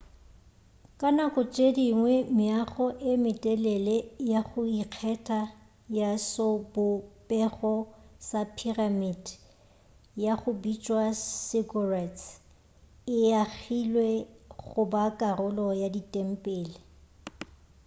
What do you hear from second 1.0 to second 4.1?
nako tše dingwe meago ye metelele